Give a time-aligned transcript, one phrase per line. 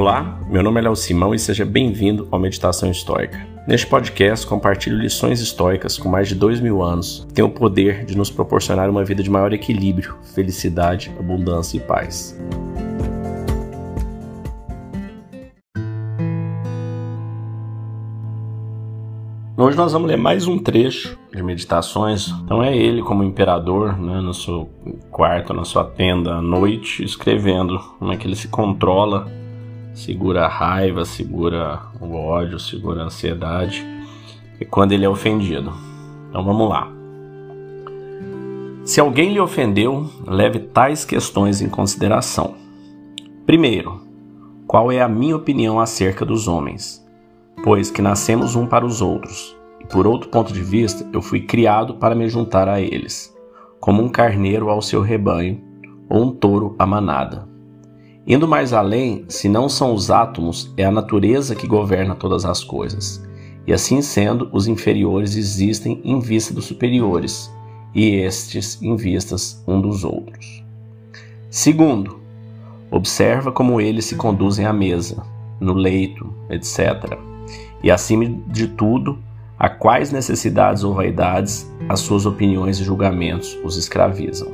[0.00, 3.46] Olá, meu nome é Léo Simão e seja bem-vindo ao Meditação Histórica.
[3.68, 8.06] Neste podcast, compartilho lições históricas com mais de dois mil anos que têm o poder
[8.06, 12.34] de nos proporcionar uma vida de maior equilíbrio, felicidade, abundância e paz.
[19.54, 22.28] Hoje nós vamos ler mais um trecho de meditações.
[22.42, 24.70] Então é ele como imperador, né, no seu
[25.10, 29.30] quarto, na sua tenda à noite, escrevendo como é que ele se controla,
[29.94, 33.84] segura a raiva, segura o ódio, segura a ansiedade
[34.60, 35.72] e quando ele é ofendido.
[36.28, 36.90] Então vamos lá.
[38.84, 42.54] Se alguém lhe ofendeu, leve tais questões em consideração.
[43.46, 44.00] Primeiro,
[44.66, 47.00] qual é a minha opinião acerca dos homens?
[47.62, 51.40] pois que nascemos um para os outros, e por outro ponto de vista, eu fui
[51.40, 53.34] criado para me juntar a eles,
[53.78, 55.60] como um carneiro ao seu rebanho,
[56.08, 57.48] ou um touro à manada.
[58.30, 62.62] Indo mais além, se não são os átomos, é a natureza que governa todas as
[62.62, 63.20] coisas.
[63.66, 67.50] E assim sendo, os inferiores existem em vista dos superiores,
[67.92, 70.64] e estes em vistas um dos outros.
[71.50, 72.20] Segundo,
[72.88, 75.24] observa como eles se conduzem à mesa,
[75.60, 77.18] no leito, etc
[77.82, 79.18] e, acima de tudo,
[79.58, 84.50] a quais necessidades ou vaidades as suas opiniões e julgamentos os escravizam.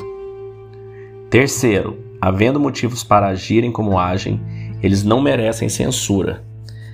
[1.30, 4.40] Terceiro, havendo motivos para agirem como agem,
[4.82, 6.44] eles não merecem censura.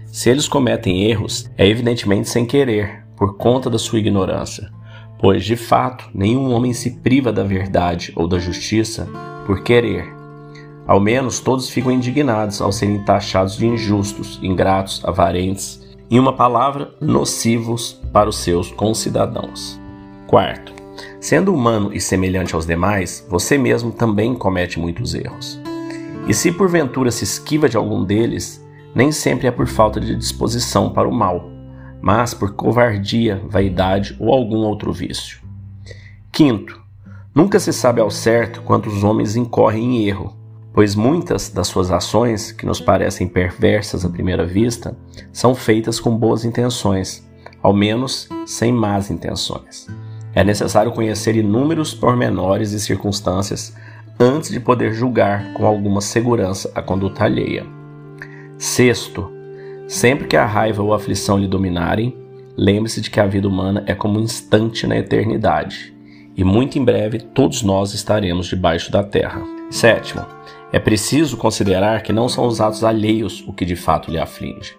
[0.07, 4.71] Se eles cometem erros, é evidentemente sem querer, por conta da sua ignorância,
[5.19, 9.09] pois, de fato, nenhum homem se priva da verdade ou da justiça
[9.47, 10.13] por querer.
[10.87, 16.93] Ao menos todos ficam indignados ao serem taxados de injustos, ingratos, avarentes, em uma palavra,
[17.01, 19.81] nocivos para os seus concidadãos.
[20.27, 20.75] Quarto,
[21.21, 25.61] sendo humano e semelhante aos demais, você mesmo também comete muitos erros.
[26.29, 30.91] E se porventura se esquiva de algum deles, nem sempre é por falta de disposição
[30.91, 31.51] para o mal,
[32.01, 35.41] mas por covardia, vaidade ou algum outro vício.
[36.31, 36.81] Quinto,
[37.35, 40.37] nunca se sabe ao certo quantos homens incorrem em erro,
[40.73, 44.97] pois muitas das suas ações, que nos parecem perversas à primeira vista,
[45.33, 47.27] são feitas com boas intenções,
[47.63, 49.87] ao menos sem más intenções.
[50.35, 53.75] É necessário conhecer inúmeros pormenores e circunstâncias
[54.19, 57.67] antes de poder julgar com alguma segurança a conduta alheia.
[58.57, 59.31] Sexto,
[59.89, 62.17] sempre que a raiva ou a aflição lhe dominarem,
[62.57, 65.95] lembre-se de que a vida humana é como um instante na eternidade,
[66.37, 69.43] e muito em breve todos nós estaremos debaixo da terra.
[69.71, 70.25] Sétimo,
[70.73, 74.75] é preciso considerar que não são os atos alheios o que de fato lhe aflige,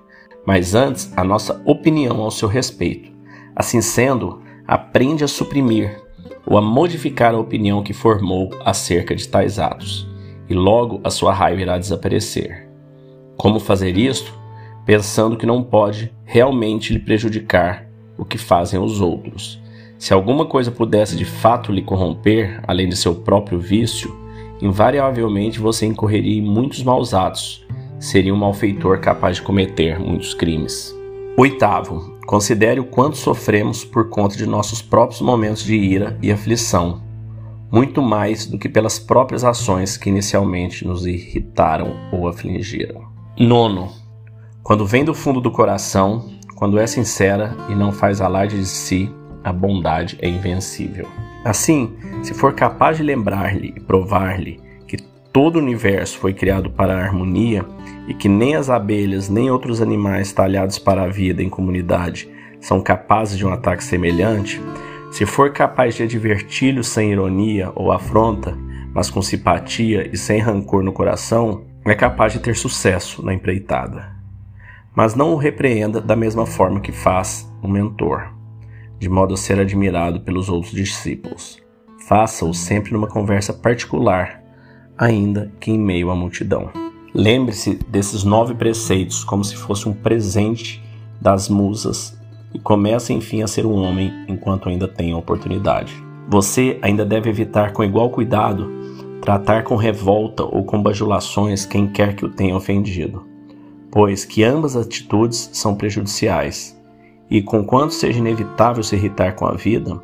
[0.45, 3.11] mas antes a nossa opinião ao seu respeito.
[3.55, 6.01] Assim sendo, aprende a suprimir
[6.45, 10.07] ou a modificar a opinião que formou acerca de tais atos,
[10.49, 12.67] e logo a sua raiva irá desaparecer.
[13.37, 14.33] Como fazer isto?
[14.85, 17.87] Pensando que não pode realmente lhe prejudicar
[18.17, 19.61] o que fazem os outros.
[19.97, 24.13] Se alguma coisa pudesse de fato lhe corromper, além de seu próprio vício,
[24.61, 27.65] invariavelmente você incorreria em muitos maus atos,
[27.99, 30.93] seria um malfeitor capaz de cometer muitos crimes.
[31.37, 37.01] Oitavo, considere o quanto sofremos por conta de nossos próprios momentos de ira e aflição,
[37.71, 43.01] muito mais do que pelas próprias ações que inicialmente nos irritaram ou afligiram.
[43.37, 43.91] Nono,
[44.61, 49.13] quando vem do fundo do coração, quando é sincera e não faz alarde de si,
[49.43, 51.07] a bondade é invencível.
[51.43, 54.62] Assim, se for capaz de lembrar-lhe e provar-lhe
[55.33, 57.65] todo o universo foi criado para a harmonia
[58.07, 62.29] e que nem as abelhas nem outros animais talhados para a vida em comunidade
[62.61, 64.61] são capazes de um ataque semelhante,
[65.11, 68.57] se for capaz de adverti-lo sem ironia ou afronta,
[68.93, 74.13] mas com simpatia e sem rancor no coração, é capaz de ter sucesso na empreitada.
[74.95, 78.31] Mas não o repreenda da mesma forma que faz um mentor
[78.99, 81.61] de modo a ser admirado pelos outros discípulos.
[82.07, 84.42] Faça-o sempre numa conversa particular,
[85.03, 86.69] ainda que em meio à multidão.
[87.13, 90.83] Lembre-se desses nove preceitos como se fosse um presente
[91.21, 92.17] das musas
[92.53, 95.93] e comece enfim a ser um homem enquanto ainda tem oportunidade.
[96.29, 98.71] Você ainda deve evitar com igual cuidado
[99.21, 103.25] tratar com revolta ou com bajulações quem quer que o tenha ofendido,
[103.89, 106.77] pois que ambas atitudes são prejudiciais
[107.31, 109.97] e conquanto seja inevitável se irritar com a vida,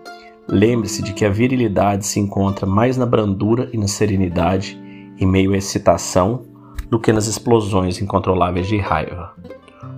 [0.48, 4.80] lembre-se de que a virilidade se encontra mais na brandura e na serenidade
[5.20, 6.44] em meio excitação
[6.90, 9.34] do que nas explosões incontroláveis de raiva.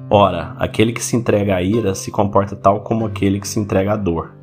[0.10, 3.94] Ora, aquele que se entrega à ira se comporta tal como aquele que se entrega
[3.94, 4.34] à dor.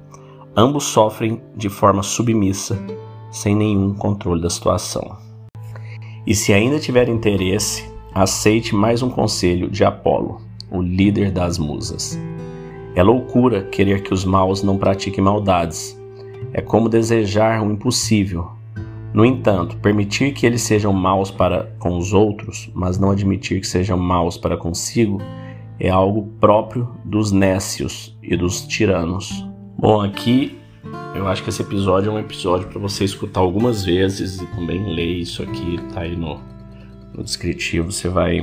[0.56, 2.78] Ambos sofrem de forma submissa,
[3.30, 5.18] sem nenhum controle da situação.
[6.26, 10.40] E se ainda tiver interesse, aceite mais um conselho de Apolo,
[10.70, 12.18] o líder das musas.
[12.94, 15.98] É loucura querer que os maus não pratiquem maldades.
[16.52, 18.57] É como desejar o impossível.
[19.12, 23.66] No entanto, permitir que eles sejam maus para com os outros, mas não admitir que
[23.66, 25.20] sejam maus para consigo,
[25.80, 29.46] é algo próprio dos nécios e dos tiranos.
[29.78, 30.58] Bom, aqui
[31.14, 34.94] eu acho que esse episódio é um episódio para você escutar algumas vezes e também
[34.94, 36.40] ler isso aqui, tá aí no,
[37.14, 38.40] no descritivo, você vai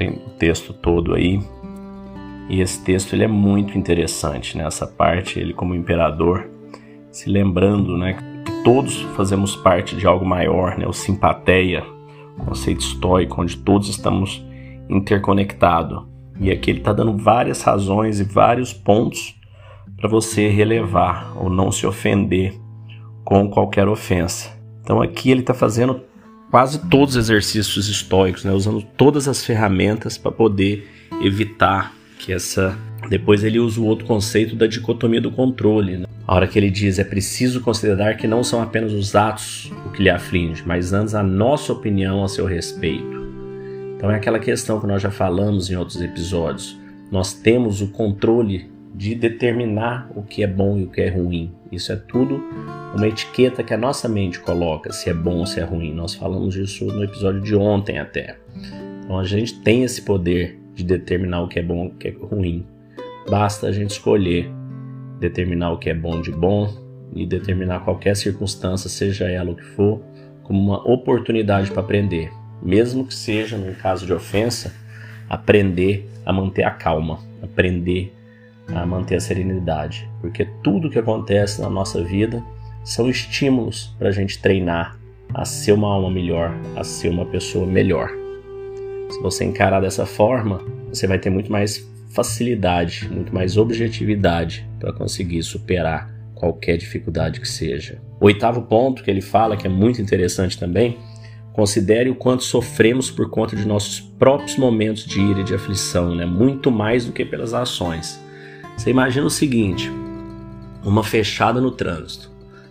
[0.00, 1.40] tem o texto todo aí.
[2.48, 4.92] E esse texto ele é muito interessante nessa né?
[4.96, 6.48] parte, ele como imperador,
[7.12, 8.14] se lembrando, né,
[8.64, 11.84] todos fazemos parte de algo maior, né, o simpatia,
[12.44, 14.44] conceito estoico, onde todos estamos
[14.88, 16.04] interconectados.
[16.40, 19.34] E aqui ele está dando várias razões e vários pontos
[19.96, 22.54] para você relevar ou não se ofender
[23.24, 24.50] com qualquer ofensa.
[24.82, 26.02] Então aqui ele está fazendo
[26.50, 28.52] quase todos os exercícios estoicos, né?
[28.52, 30.88] usando todas as ferramentas para poder
[31.22, 32.76] evitar que essa.
[33.08, 35.98] Depois ele usa o outro conceito da dicotomia do controle.
[35.98, 36.06] Né?
[36.30, 39.90] A hora que ele diz é preciso considerar que não são apenas os atos o
[39.90, 43.26] que lhe aflige, mas antes a nossa opinião a seu respeito.
[43.96, 46.78] Então é aquela questão que nós já falamos em outros episódios.
[47.10, 51.52] Nós temos o controle de determinar o que é bom e o que é ruim.
[51.72, 52.40] Isso é tudo
[52.94, 55.92] uma etiqueta que a nossa mente coloca, se é bom ou se é ruim.
[55.92, 58.36] Nós falamos disso no episódio de ontem até.
[59.02, 62.06] Então a gente tem esse poder de determinar o que é bom e o que
[62.06, 62.64] é ruim.
[63.28, 64.59] Basta a gente escolher
[65.20, 66.72] determinar o que é bom de bom
[67.14, 70.00] e determinar qualquer circunstância, seja ela o que for,
[70.42, 72.32] como uma oportunidade para aprender.
[72.62, 74.74] Mesmo que seja, no caso de ofensa,
[75.28, 78.12] aprender a manter a calma, aprender
[78.68, 82.42] a manter a serenidade, porque tudo que acontece na nossa vida
[82.84, 84.98] são estímulos para a gente treinar
[85.34, 88.10] a ser uma alma melhor, a ser uma pessoa melhor.
[89.10, 94.92] Se você encarar dessa forma, você vai ter muito mais facilidade, muito mais objetividade para
[94.92, 98.00] conseguir superar qualquer dificuldade que seja.
[98.20, 100.98] O oitavo ponto que ele fala, que é muito interessante também,
[101.52, 106.14] considere o quanto sofremos por conta de nossos próprios momentos de ira e de aflição,
[106.14, 106.24] né?
[106.24, 108.20] muito mais do que pelas ações.
[108.76, 109.90] Você imagina o seguinte:
[110.82, 112.30] uma fechada no trânsito.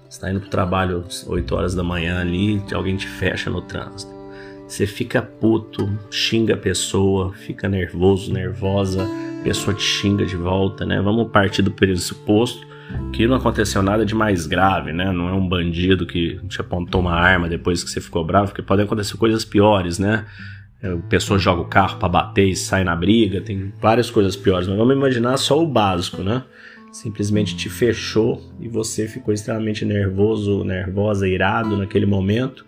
[0.10, 3.50] Você está indo para o trabalho às 8 horas da manhã ali, alguém te fecha
[3.50, 4.19] no trânsito.
[4.70, 9.04] Você fica puto, xinga a pessoa, fica nervoso, nervosa,
[9.40, 11.02] a pessoa te xinga de volta, né?
[11.02, 12.68] Vamos partir do pressuposto
[13.12, 15.12] que não aconteceu nada de mais grave, né?
[15.12, 18.62] Não é um bandido que te apontou uma arma depois que você ficou bravo, porque
[18.62, 20.28] podem acontecer coisas piores, né?
[20.84, 24.68] a pessoa joga o carro para bater e sai na briga, tem várias coisas piores,
[24.68, 26.44] mas vamos imaginar só o básico, né?
[26.92, 32.66] Simplesmente te fechou e você ficou extremamente nervoso, nervosa, irado naquele momento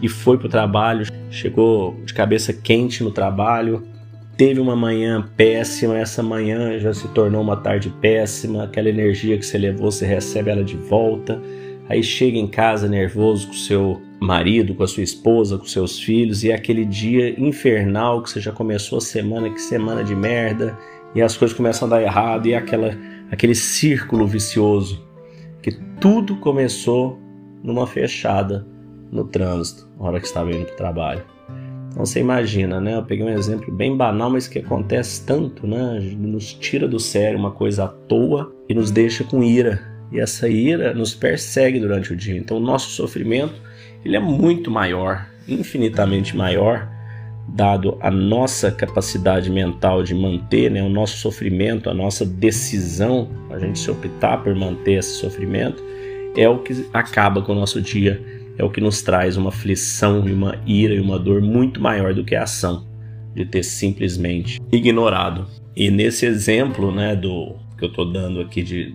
[0.00, 3.86] e foi pro trabalho, chegou de cabeça quente no trabalho,
[4.36, 9.44] teve uma manhã péssima, essa manhã já se tornou uma tarde péssima, aquela energia que
[9.44, 11.40] você levou, você recebe ela de volta,
[11.88, 16.42] aí chega em casa nervoso com seu marido, com a sua esposa, com seus filhos,
[16.44, 20.78] e é aquele dia infernal que você já começou a semana, que semana de merda,
[21.14, 22.96] e as coisas começam a dar errado, e é aquela,
[23.30, 25.04] aquele círculo vicioso,
[25.60, 27.18] que tudo começou
[27.62, 28.66] numa fechada
[29.12, 31.22] no trânsito, na hora que estava indo para o trabalho.
[31.90, 32.96] Então você imagina, né?
[32.96, 36.00] Eu peguei um exemplo bem banal, mas que acontece tanto, né?
[36.18, 39.80] Nos tira do sério uma coisa à toa e nos deixa com ira.
[40.10, 42.36] E essa ira nos persegue durante o dia.
[42.36, 43.60] Então o nosso sofrimento
[44.04, 46.88] ele é muito maior, infinitamente maior,
[47.48, 53.58] dado a nossa capacidade mental de manter né, o nosso sofrimento, a nossa decisão, a
[53.58, 55.82] gente se optar por manter esse sofrimento,
[56.36, 60.28] é o que acaba com o nosso dia, é o que nos traz uma aflição
[60.28, 62.86] e uma ira e uma dor muito maior do que a ação
[63.34, 65.46] de ter simplesmente ignorado.
[65.74, 68.94] E nesse exemplo, né, do que eu estou dando aqui de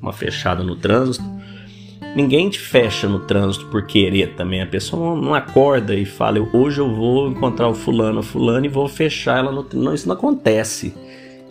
[0.00, 1.24] uma fechada no trânsito,
[2.14, 4.60] Ninguém te fecha no trânsito por querer também.
[4.60, 8.88] A pessoa não acorda e fala, hoje eu vou encontrar o fulano, fulano e vou
[8.88, 10.92] fechar ela no Não, isso não acontece.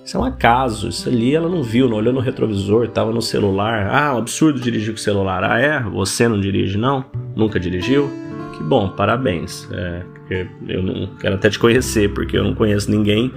[0.09, 0.89] Isso é um acaso.
[0.89, 3.87] Isso ali ela não viu, não olhou no retrovisor, estava no celular.
[3.91, 5.43] Ah, um absurdo dirigir com o celular.
[5.43, 5.83] Ah, é?
[5.83, 7.05] Você não dirige, não?
[7.35, 8.09] Nunca dirigiu?
[8.57, 9.69] Que bom, parabéns.
[9.71, 13.31] É, eu não quero até te conhecer, porque eu não conheço ninguém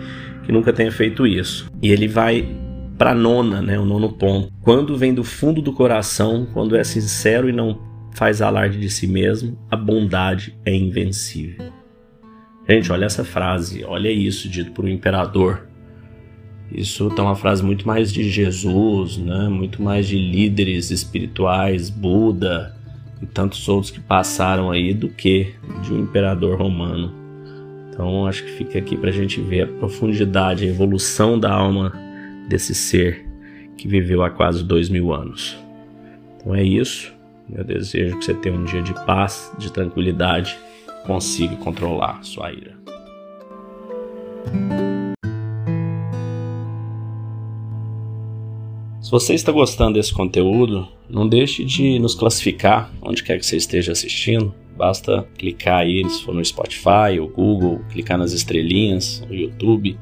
[0.45, 1.71] que nunca tenha feito isso.
[1.83, 2.49] E ele vai
[2.97, 4.51] para nona, né, o nono ponto.
[4.63, 7.79] Quando vem do fundo do coração, quando é sincero e não
[8.15, 11.71] faz alarde de si mesmo, a bondade é invencível.
[12.67, 15.71] Gente, olha essa frase, olha isso dito por um imperador.
[16.75, 19.49] Isso tá uma frase muito mais de Jesus, né?
[19.49, 22.75] muito mais de líderes espirituais, Buda
[23.21, 27.13] e tantos outros que passaram aí do que de um imperador romano.
[27.89, 31.93] Então acho que fica aqui para a gente ver a profundidade, a evolução da alma
[32.49, 33.27] desse ser
[33.77, 35.57] que viveu há quase dois mil anos.
[36.37, 37.13] Então é isso.
[37.53, 40.57] Eu desejo que você tenha um dia de paz, de tranquilidade,
[41.05, 42.82] consiga controlar sua ira.
[49.13, 53.93] Você está gostando desse conteúdo, não deixe de nos classificar onde quer que você esteja
[53.93, 54.55] assistindo.
[54.75, 59.99] Basta clicar aí, se for no Spotify ou Google, clicar nas estrelinhas, no YouTube.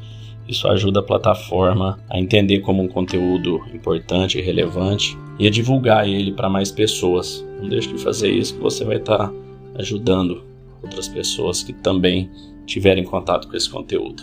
[0.46, 6.08] Isso ajuda a plataforma a entender como um conteúdo importante e relevante e a divulgar
[6.08, 7.44] ele para mais pessoas.
[7.60, 9.34] Não deixe de fazer isso que você vai estar tá
[9.74, 10.44] ajudando
[10.80, 12.30] outras pessoas que também
[12.64, 14.22] tiverem contato com esse conteúdo.